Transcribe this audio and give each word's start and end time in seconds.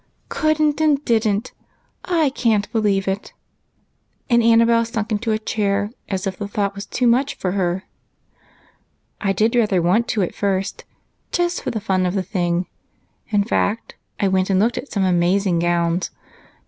"Could 0.29 0.59
and 0.59 1.05
didn't! 1.05 1.51
I 2.05 2.31
can't 2.31 2.71
believe 2.71 3.07
it!" 3.07 3.33
And 4.31 4.41
Annabel 4.41 4.83
sank 4.83 5.11
into 5.11 5.31
a 5.31 5.37
chair, 5.37 5.91
as 6.09 6.25
if 6.25 6.39
the 6.39 6.47
thought 6.47 6.73
was 6.73 6.87
too 6.87 7.05
much 7.05 7.35
for 7.35 7.51
her. 7.51 7.83
"I 9.21 9.31
did 9.31 9.53
rather 9.55 9.79
want 9.79 10.07
to 10.07 10.23
at 10.23 10.33
first, 10.33 10.85
just 11.31 11.61
for 11.61 11.69
the 11.69 11.79
fun 11.79 12.07
of 12.07 12.15
the 12.15 12.23
thing. 12.23 12.65
In 13.29 13.43
fact, 13.43 13.93
I 14.19 14.27
went 14.27 14.49
and 14.49 14.59
looked 14.59 14.79
at 14.79 14.91
some 14.91 15.03
amazing 15.05 15.59
gowns. 15.59 16.09